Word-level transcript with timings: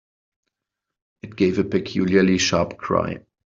It 1.21 1.35
gave 1.35 1.59
a 1.59 1.63
peculiarly 1.63 2.39
sharp 2.39 2.75
cry. 2.79 3.19